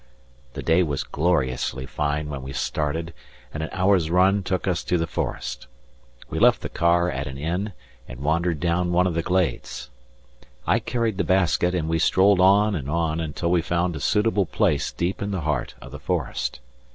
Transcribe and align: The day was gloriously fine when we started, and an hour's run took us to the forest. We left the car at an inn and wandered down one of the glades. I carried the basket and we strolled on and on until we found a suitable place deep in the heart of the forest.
The 0.53 0.63
day 0.63 0.81
was 0.81 1.03
gloriously 1.03 1.85
fine 1.85 2.27
when 2.27 2.41
we 2.41 2.53
started, 2.53 3.13
and 3.53 3.61
an 3.61 3.69
hour's 3.71 4.09
run 4.09 4.41
took 4.41 4.67
us 4.67 4.83
to 4.85 4.97
the 4.97 5.05
forest. 5.05 5.67
We 6.27 6.39
left 6.39 6.61
the 6.61 6.69
car 6.69 7.11
at 7.11 7.27
an 7.27 7.37
inn 7.37 7.73
and 8.07 8.21
wandered 8.21 8.59
down 8.59 8.91
one 8.93 9.05
of 9.05 9.13
the 9.13 9.21
glades. 9.21 9.91
I 10.65 10.79
carried 10.79 11.17
the 11.19 11.23
basket 11.23 11.75
and 11.75 11.87
we 11.87 11.99
strolled 11.99 12.39
on 12.41 12.73
and 12.73 12.89
on 12.89 13.19
until 13.19 13.51
we 13.51 13.61
found 13.61 13.95
a 13.95 13.99
suitable 13.99 14.47
place 14.47 14.91
deep 14.91 15.21
in 15.21 15.29
the 15.29 15.41
heart 15.41 15.75
of 15.79 15.91
the 15.91 15.99
forest. 15.99 16.61